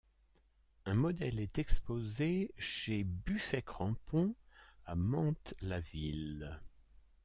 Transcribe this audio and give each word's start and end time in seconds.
Un 0.87 0.95
modèle 0.95 1.39
est 1.39 1.59
exposé 1.59 2.51
chez 2.57 3.03
Buffet-Crampon 3.03 4.33
à 4.87 4.95
Mantes-la-Ville. 4.95 6.59